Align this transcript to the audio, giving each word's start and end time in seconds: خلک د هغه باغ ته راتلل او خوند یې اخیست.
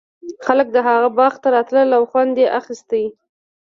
خلک 0.45 0.67
د 0.75 0.77
هغه 0.87 1.09
باغ 1.17 1.33
ته 1.41 1.47
راتلل 1.55 1.89
او 1.97 2.03
خوند 2.11 2.35
یې 2.41 2.47
اخیست. 2.59 2.89